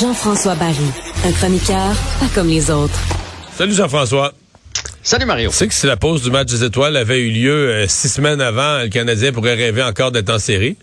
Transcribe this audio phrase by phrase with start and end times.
[0.00, 0.90] Jean-François Barry,
[1.24, 2.98] un chroniqueur pas comme les autres.
[3.56, 4.34] Salut Jean-François.
[5.02, 5.48] Salut Mario.
[5.48, 8.10] Tu sais que si la pause du match des étoiles avait eu lieu euh, six
[8.10, 10.76] semaines avant, le Canadien pourrait rêver encore d'être en série?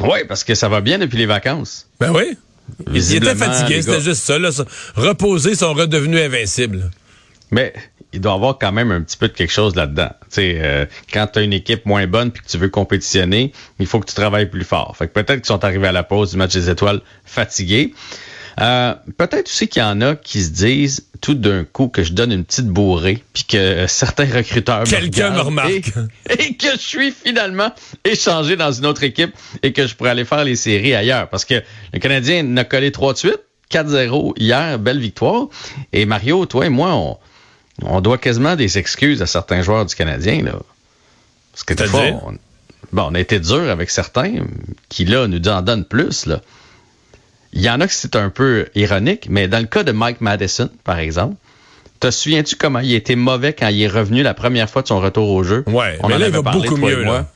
[0.00, 1.86] Oui, parce que ça va bien depuis les vacances.
[2.00, 2.36] Ben oui.
[2.80, 4.38] Il était Visiblement, fatigué, les c'était juste ça.
[4.40, 4.50] Là.
[4.96, 6.90] Reposés sont redevenus invincibles.
[7.52, 7.72] Mais
[8.12, 10.10] il doit y avoir quand même un petit peu de quelque chose là-dedans.
[10.22, 13.52] Tu sais, euh, quand tu as une équipe moins bonne puis que tu veux compétitionner,
[13.78, 14.96] il faut que tu travailles plus fort.
[14.96, 17.94] Fait que peut-être qu'ils sont arrivés à la pause du match des étoiles fatigués.
[18.60, 22.12] Euh, peut-être aussi qu'il y en a qui se disent tout d'un coup que je
[22.12, 25.70] donne une petite bourrée puis que euh, certains recruteurs Quelqu'un me remarque.
[26.28, 27.72] Et, et que je suis finalement
[28.04, 31.44] échangé dans une autre équipe et que je pourrais aller faire les séries ailleurs parce
[31.44, 33.40] que le Canadien n'a collé 3 de suite
[33.72, 35.46] 4-0 hier, belle victoire.
[35.92, 37.18] Et Mario, toi et moi, on,
[37.82, 40.42] on doit quasiment des excuses à certains joueurs du Canadien.
[40.42, 40.58] Là.
[41.52, 42.32] Parce que des fois, on,
[42.92, 44.44] bon, on a été dur avec certains
[44.88, 46.26] qui, là, nous en donnent plus.
[46.26, 46.40] Là.
[47.52, 50.20] Il y en a que c'est un peu ironique, mais dans le cas de Mike
[50.20, 51.36] Madison, par exemple,
[52.00, 55.00] te souviens-tu comment il était mauvais quand il est revenu la première fois de son
[55.00, 55.62] retour au jeu?
[55.66, 57.26] Ouais, On mais en là, il avait va parlé, beaucoup mieux, là.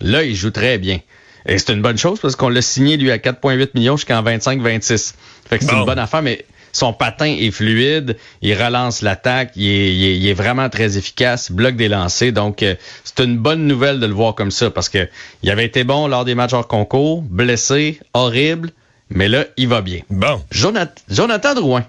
[0.00, 1.00] Là, il joue très bien.
[1.46, 5.14] Et c'est une bonne chose parce qu'on l'a signé, lui, à 4,8 millions jusqu'en 25-26.
[5.48, 5.80] Fait que c'est Bon.
[5.80, 10.16] une bonne affaire, mais son patin est fluide, il relance l'attaque, il est, il est-
[10.16, 12.32] il est vraiment très efficace, il bloque des lancers.
[12.32, 15.08] Donc, euh, c'est une bonne nouvelle de le voir comme ça parce que
[15.42, 18.70] il avait été bon lors des matchs hors concours, blessé, horrible,
[19.10, 20.00] mais là, il va bien.
[20.10, 20.42] Bon.
[20.50, 21.84] Jonathan, Jonathan Drouin.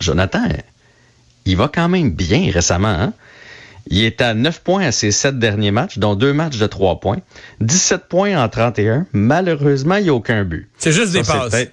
[0.00, 0.48] Jonathan,
[1.44, 2.88] il va quand même bien récemment.
[2.88, 3.12] Hein?
[3.86, 7.00] Il est à 9 points à ses 7 derniers matchs, dont deux matchs de 3
[7.00, 7.18] points.
[7.60, 9.06] 17 points en 31.
[9.12, 10.68] Malheureusement, il n'y a aucun but.
[10.78, 11.50] C'est juste des Ça, passes.
[11.50, 11.72] peut-être-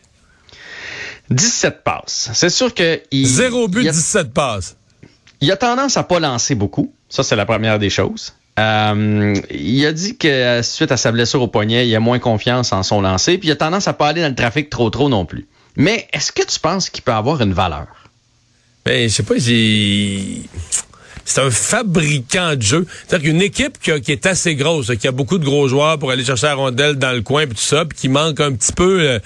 [1.30, 2.30] 17 passes.
[2.34, 3.02] C'est sûr que...
[3.12, 4.78] Il, Zéro but, il a, 17 passes.
[5.42, 6.94] il a tendance à pas lancer beaucoup.
[7.10, 8.34] Ça, c'est la première des choses.
[8.60, 12.74] Euh, il a dit que suite à sa blessure au poignet, il a moins confiance
[12.74, 15.10] en son lancer, puis il a tendance à pas aller dans le trafic trop trop
[15.10, 15.48] non plus.
[15.76, 17.86] Mais est-ce que tu penses qu'il peut avoir une valeur?
[18.84, 20.42] Ben, je sais pas, j'ai...
[21.24, 22.88] C'est un fabricant de jeu.
[23.06, 26.00] C'est-à-dire qu'une équipe qui, a- qui est assez grosse, qui a beaucoup de gros joueurs
[26.00, 28.54] pour aller chercher la rondelle dans le coin, puis tout ça, puis qui manque un
[28.54, 29.20] petit peu euh,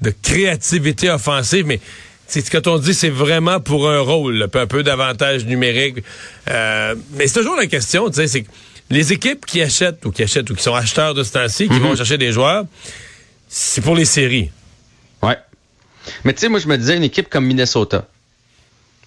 [0.00, 1.78] de créativité offensive, mais
[2.26, 5.98] c'est quand on dit c'est vraiment pour un rôle, un peu d'avantage numérique.
[6.50, 8.46] Euh, mais c'est toujours la question, tu sais, c'est
[8.92, 11.78] les équipes qui achètent ou qui achètent ou qui sont acheteurs de ce temps-ci, qui
[11.78, 12.64] vont chercher des joueurs,
[13.48, 14.50] c'est pour les séries.
[15.22, 15.36] Ouais.
[16.24, 18.06] Mais tu sais, moi, je me disais une équipe comme Minnesota.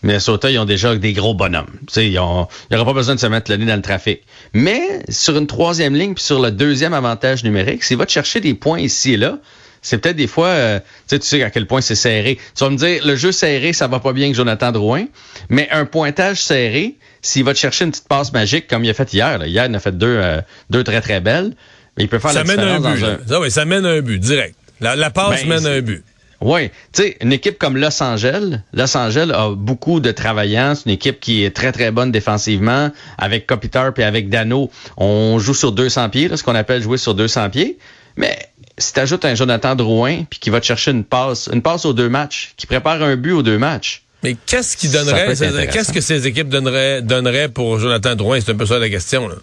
[0.04, 1.70] Minnesota, ils ont déjà des gros bonhommes.
[1.88, 3.76] Tu sais, ils ont- il n'y aura pas besoin de se mettre le nez dans
[3.76, 4.22] le trafic.
[4.54, 8.40] Mais sur une troisième ligne, puis sur le deuxième avantage numérique, s'il va te chercher
[8.40, 9.40] des points ici et là,
[9.82, 12.40] c'est peut-être des fois, euh, tu sais, tu sais à quel point c'est serré.
[12.56, 15.06] Tu vas me dire, le jeu serré, ça va pas bien avec Jonathan Drouin,
[15.50, 18.94] mais un pointage serré, s'il va te chercher une petite passe magique comme il a
[18.94, 19.48] fait hier, là.
[19.48, 21.56] hier, il en a fait deux, euh, deux très très belles,
[21.98, 23.02] mais il peut faire Ça la mène un différence but.
[23.02, 23.18] dans là.
[23.28, 24.56] Ça, oui, ça mène un but, direct.
[24.80, 26.04] La, la passe Ben, mène un but.
[26.42, 30.76] Oui, tu sais, une équipe comme Los Angeles, Los Angeles a beaucoup de travaillants.
[30.76, 32.92] C'est une équipe qui est très, très bonne défensivement.
[33.18, 36.98] Avec Kopitar et avec Dano, on joue sur 200 pieds, là, ce qu'on appelle jouer
[36.98, 37.80] sur 200 pieds.
[38.18, 38.38] Mais
[38.78, 41.86] si tu ajoutes un Jonathan Drouin, puis qui va te chercher une passe, une passe
[41.86, 45.28] aux deux matchs, qui prépare un but aux deux matchs, Mais qu'est-ce qui donnerait,
[45.72, 48.40] qu'est-ce que ces équipes donneraient, donneraient pour Jonathan Drouin?
[48.42, 49.36] C'est un peu ça la question, là.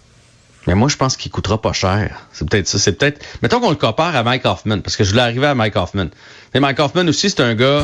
[0.67, 2.27] Mais moi, je pense qu'il coûtera pas cher.
[2.31, 2.79] C'est peut-être ça.
[2.79, 3.21] C'est peut-être.
[3.41, 6.05] Mettons qu'on le compare à Mike Hoffman, parce que je voulais arriver à Mike Hoffman.
[6.53, 7.83] Et Mike Hoffman aussi, c'est un gars.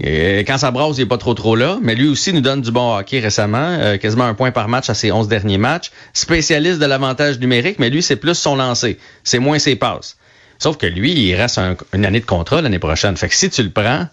[0.00, 2.70] quand ça brasse, il est pas trop trop là, mais lui aussi nous donne du
[2.72, 5.90] bon hockey récemment, euh, quasiment un point par match à ses 11 derniers matchs.
[6.14, 8.98] Spécialiste de l'avantage numérique, mais lui, c'est plus son lancer.
[9.22, 10.16] C'est moins ses passes.
[10.58, 13.16] Sauf que lui, il reste un- une année de contrat l'année prochaine.
[13.16, 14.06] Fait que si tu le prends,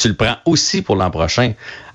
[0.00, 1.52] tu le prends aussi pour l'an prochain.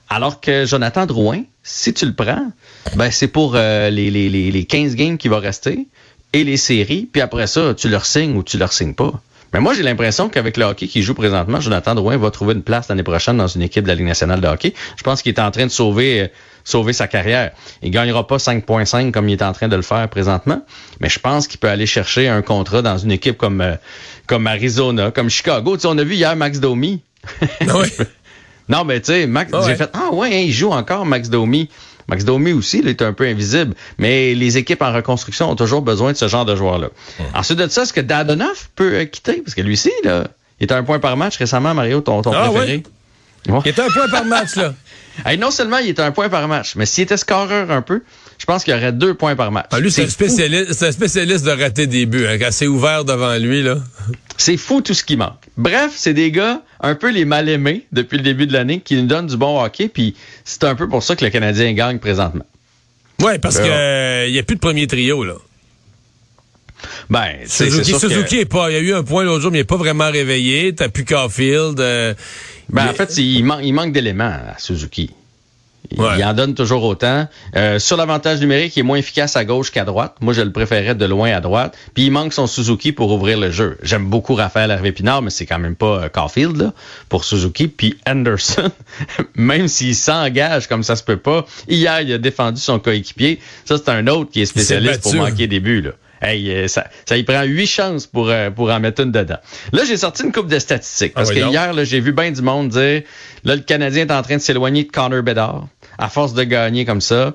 [0.10, 2.52] Alors que Jonathan Drouin, si tu le prends,
[2.96, 5.88] ben c'est pour euh, les, les, les, les 15 games qui vont rester
[6.34, 9.14] et les séries, puis après ça, tu leur signes ou tu leur signes pas.
[9.54, 12.62] Mais moi, j'ai l'impression qu'avec le hockey qui joue présentement, Jonathan Drouin va trouver une
[12.62, 14.74] place l'année prochaine dans une équipe de la Ligue nationale de hockey.
[14.98, 16.28] Je pense qu'il est en train de sauver, euh,
[16.66, 17.54] sauver sa carrière.
[17.82, 20.62] Il gagnera pas 5.5 comme il est en train de le faire présentement,
[21.00, 23.76] mais je pense qu'il peut aller chercher un contrat dans une équipe comme, euh,
[24.28, 25.78] comme Arizona, comme Chicago.
[25.78, 27.02] Tu sais, on a vu hier Max Domi.
[27.62, 27.92] Oui.
[28.70, 29.66] non, mais tu sais, Max, Ah ouais.
[29.68, 31.70] j'ai fait, ah ouais, hein, il joue encore Max Domi.
[32.08, 35.82] Max Domi aussi, il est un peu invisible, mais les équipes en reconstruction ont toujours
[35.82, 36.90] besoin de ce genre de joueurs-là.
[37.34, 39.42] Ensuite de ça, est-ce que Dadonoff peut euh, quitter?
[39.42, 40.26] Parce que lui aussi, là,
[40.60, 42.84] il est à un point par match récemment, Mario, ton, ton Ah préféré.
[43.48, 43.60] Ouais.
[43.66, 44.74] Il est un point par match, là.
[45.26, 47.82] Hey, non seulement il est à un point par match, mais s'il était scoreur un
[47.82, 48.04] peu,
[48.38, 49.68] je pense qu'il y aurait deux points par match.
[49.72, 52.26] Ah, lui, c'est un spécialiste, c'est un spécialiste de rater des buts.
[52.28, 53.78] Hein, quand c'est ouvert devant lui, là.
[54.38, 55.40] C'est fou tout ce qui manque.
[55.58, 58.96] Bref, c'est des gars un peu les mal aimés depuis le début de l'année qui
[58.98, 62.00] nous donnent du bon hockey, puis c'est un peu pour ça que le Canadien gagne
[62.00, 62.46] présentement.
[63.22, 65.36] Ouais, parce Ben, que euh, il y a plus de premier trio, là.
[67.10, 68.70] Ben, Suzuki, sûr que- Suzuki est pas.
[68.70, 70.74] Il y a eu un point l'autre jour, mais il est pas vraiment réveillé.
[70.76, 71.80] T'as plus Caulfield.
[71.80, 72.14] euh,
[72.70, 75.12] Ben, il- en fait, il, man- il manque d'éléments à Suzuki.
[75.92, 76.18] Il, Ouais.
[76.18, 77.28] il en donne toujours autant.
[77.56, 80.16] Euh, sur l'avantage numérique, il est moins efficace à gauche qu'à droite.
[80.22, 81.78] Moi, je le préférais de loin à droite.
[81.94, 83.78] Puis il manque son Suzuki pour ouvrir le jeu.
[83.82, 86.74] J'aime beaucoup Raphaël Hervé-Pinard, mais c'est quand même pas euh, Caulfield là,
[87.10, 87.68] pour Suzuki.
[87.68, 88.72] Puis Anderson,
[89.36, 93.40] même s'il s'engage comme ça se peut pas, hier, il a défendu son coéquipier.
[93.66, 95.82] Ça, c'est un autre qui est spécialiste pour manquer des buts.
[95.82, 95.92] Là.
[96.26, 99.38] Hey, euh, ça, ça y prend huit chances pour, euh, pour en mettre une dedans.
[99.72, 101.14] Là, j'ai sorti une coupe de statistiques.
[101.14, 101.54] Parce Ah que oui, donc?
[101.54, 103.04] hier, là, j'ai vu bien du monde dire
[103.44, 105.68] là, le Canadien est en train de s'éloigner de Connor Bedard.
[105.98, 107.34] À force de gagner comme ça,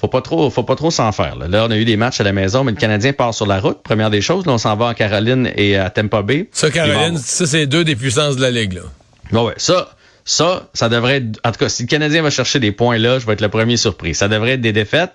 [0.00, 1.36] faut pas trop, faut pas trop s'en faire.
[1.36, 1.48] Là.
[1.48, 3.58] Là, on a eu des matchs à la maison, mais le Canadien part sur la
[3.60, 3.82] route.
[3.82, 6.48] Première des choses, là, on s'en va en Caroline et à Tampa Bay.
[6.52, 8.74] Ça, Caroline, ça, c'est deux des puissances de la Ligue,
[9.32, 9.42] là.
[9.42, 9.90] Ouais, ça,
[10.28, 11.40] ça, ça devrait être.
[11.42, 13.48] En tout cas, si le Canadien va chercher des points là, je vais être le
[13.48, 14.14] premier surpris.
[14.14, 15.12] Ça devrait être des défaites.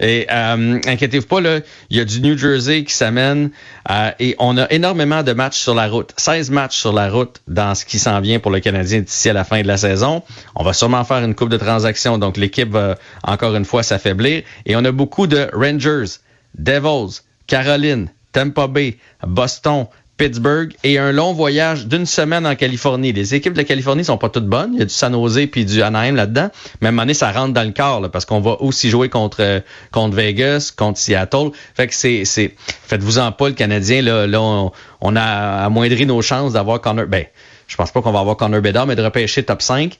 [0.00, 3.50] Et euh, inquiétez-vous pas, là, il y a du New Jersey qui s'amène
[3.90, 6.14] euh, et on a énormément de matchs sur la route.
[6.16, 9.34] 16 matchs sur la route dans ce qui s'en vient pour le Canadien d'ici à
[9.34, 10.22] la fin de la saison.
[10.54, 14.44] On va sûrement faire une coupe de transactions, donc l'équipe va encore une fois s'affaiblir.
[14.64, 16.20] Et on a beaucoup de Rangers,
[16.56, 18.96] Devils, Caroline, Tampa Bay,
[19.26, 23.12] Boston, Pittsburgh et un long voyage d'une semaine en Californie.
[23.12, 24.70] Les équipes de Californie sont pas toutes bonnes.
[24.74, 26.50] Il y a du San Jose puis du Anaheim là-dedans.
[26.80, 29.60] Moment donné, ça rentre dans le corps là, parce qu'on va aussi jouer contre euh,
[29.90, 31.50] contre Vegas, contre Seattle.
[31.74, 34.26] Fait que c'est c'est faites-vous en pas le Canadien là.
[34.26, 37.06] Là, on, on a amoindri nos chances d'avoir Connor.
[37.06, 37.24] Ben,
[37.66, 39.98] je pense pas qu'on va avoir Connor Bedard, mais de repêcher top 5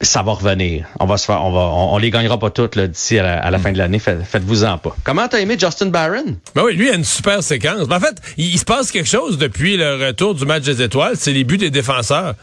[0.00, 0.86] ça va revenir.
[1.00, 3.38] On va se faire, on va, on, on les gagnera pas toutes d'ici à la,
[3.38, 3.98] à la fin de l'année.
[3.98, 4.94] Faites- Faites-vous-en pas.
[5.04, 6.36] Comment t'as aimé Justin Barron?
[6.54, 7.88] Ben oui, lui, il a une super séquence.
[7.88, 10.82] Ben, en fait, il, il se passe quelque chose depuis le retour du match des
[10.82, 11.14] étoiles.
[11.16, 12.34] C'est les buts des défenseurs.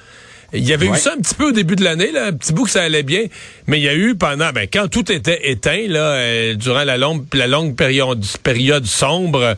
[0.56, 2.54] Il y avait eu ça un petit peu au début de l'année, là, un petit
[2.54, 3.24] bout que ça allait bien,
[3.66, 6.96] mais il y a eu pendant, ben, quand tout était éteint, là, euh, durant la
[7.00, 9.56] longue, la longue période, période sombre,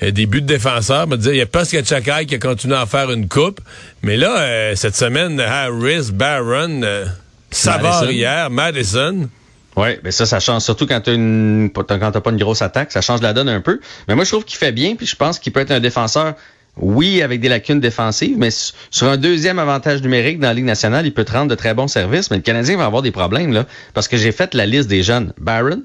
[0.00, 2.86] des buts de défenseurs, me dire, il y a presque Chakai qui a continué à
[2.86, 3.60] faire une coupe,
[4.02, 7.06] mais là, euh, cette semaine, Harris, Barron, euh,
[7.50, 8.12] Savard Madison.
[8.12, 9.28] hier, Madison.
[9.76, 10.62] Oui, mais ça, ça change.
[10.62, 13.60] Surtout quand t'as une quand t'as pas une grosse attaque, ça change la donne un
[13.60, 13.80] peu.
[14.06, 16.34] Mais moi, je trouve qu'il fait bien, puis je pense qu'il peut être un défenseur,
[16.76, 18.50] oui, avec des lacunes défensives, mais
[18.90, 21.74] sur un deuxième avantage numérique dans la Ligue nationale, il peut te rendre de très
[21.74, 22.30] bons services.
[22.30, 23.66] Mais le Canadien va avoir des problèmes, là.
[23.94, 25.32] Parce que j'ai fait la liste des jeunes.
[25.38, 25.82] Barron,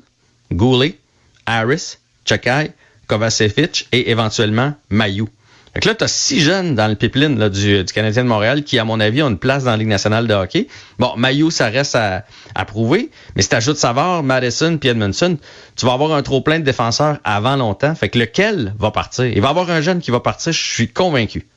[0.52, 0.98] Goulet,
[1.46, 2.72] Harris, Chakai,
[3.10, 5.28] Kovacevic et éventuellement Mayou.
[5.74, 8.80] Que là, tu as six jeunes dans le pipeline du, du Canadien de Montréal qui,
[8.80, 10.68] à mon avis, ont une place dans la Ligue nationale de hockey.
[10.98, 12.26] Bon, Mayou, ça reste à,
[12.56, 16.60] à prouver, mais si tu ajoutes Savard, Madison puis tu vas avoir un trop plein
[16.60, 17.94] de défenseurs avant longtemps.
[17.96, 19.26] Fait que lequel va partir?
[19.26, 21.48] Il va y avoir un jeune qui va partir, je suis convaincu.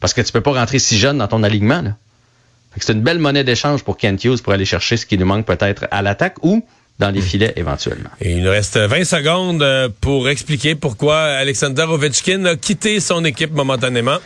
[0.00, 1.82] Parce que tu peux pas rentrer six jeunes dans ton alignement.
[1.82, 1.96] Là.
[2.72, 5.18] Fait que c'est une belle monnaie d'échange pour Kent Hughes pour aller chercher ce qui
[5.18, 6.64] nous manque peut-être à l'attaque ou
[7.00, 8.10] dans les filets éventuellement.
[8.20, 13.24] Et il nous reste 20 secondes euh, pour expliquer pourquoi Alexander Ovechkin a quitté son
[13.24, 14.18] équipe momentanément.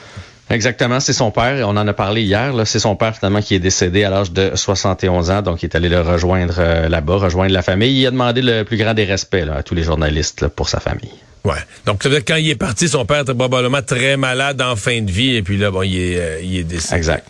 [0.50, 1.66] Exactement, c'est son père.
[1.66, 2.52] On en a parlé hier.
[2.66, 5.40] C'est son père finalement qui est décédé à l'âge de 71 ans.
[5.40, 7.98] Donc, il est allé le rejoindre euh, là-bas, rejoindre la famille.
[7.98, 10.68] Il a demandé le plus grand des respects là, à tous les journalistes là, pour
[10.68, 11.14] sa famille.
[11.44, 11.56] Ouais.
[11.86, 14.60] Donc, ça veut dire que quand il est parti, son père était probablement très malade
[14.60, 15.36] en fin de vie.
[15.36, 16.96] Et puis là, bon, il est, euh, il est décédé.
[16.96, 17.26] Exact.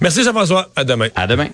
[0.00, 0.70] Merci Jean-François.
[0.76, 1.08] À demain.
[1.16, 1.48] À demain.